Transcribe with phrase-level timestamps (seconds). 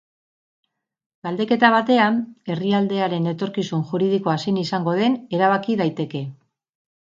[1.27, 2.17] Galdeketa batean
[2.55, 6.27] herrialdearen etorkizun juridikoa zein izango den erabaki daiteke.